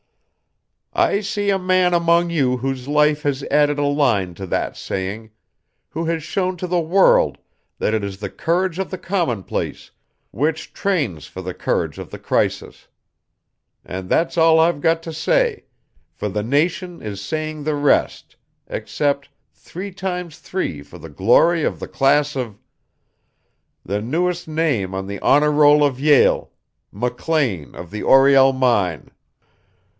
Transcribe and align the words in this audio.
"I 0.93 1.21
see 1.21 1.51
a 1.51 1.59
man 1.59 1.93
among 1.93 2.31
you 2.31 2.57
whose 2.57 2.87
life 2.87 3.21
has 3.21 3.43
added 3.45 3.77
a 3.77 3.85
line 3.85 4.33
to 4.33 4.47
that 4.47 4.75
saying, 4.75 5.29
who 5.89 6.05
has 6.05 6.23
shown 6.23 6.57
to 6.57 6.67
the 6.67 6.79
world 6.81 7.37
that 7.77 7.93
it 7.93 8.03
is 8.03 8.17
the 8.17 8.29
courage 8.29 8.77
of 8.79 8.89
the 8.89 8.97
commonplace 8.97 9.91
which 10.31 10.73
trains 10.73 11.27
for 11.27 11.41
the 11.43 11.53
courage 11.53 11.99
of 11.99 12.09
the 12.09 12.17
crisis. 12.19 12.87
And 13.85 14.09
that's 14.09 14.37
all 14.37 14.59
I've 14.59 14.81
got 14.81 15.01
to 15.03 15.13
say, 15.13 15.65
for 16.13 16.27
the 16.29 16.43
nation 16.43 17.01
is 17.01 17.21
saying 17.21 17.63
the 17.63 17.75
rest 17.75 18.35
except 18.67 19.29
three 19.53 19.91
times 19.91 20.39
three 20.39 20.81
for 20.81 20.97
the 20.97 21.09
glory 21.09 21.63
of 21.63 21.79
the 21.79 21.87
class 21.87 22.35
of, 22.35 22.57
the 23.85 24.01
newest 24.01 24.47
name 24.47 24.93
on 24.95 25.05
the 25.05 25.19
honor 25.19 25.51
roll 25.51 25.85
of 25.85 25.99
Yale, 25.99 26.51
McLean 26.91 27.75
of 27.75 27.91
the 27.91 28.01
Oriel 28.03 28.51
mine." 28.51 29.11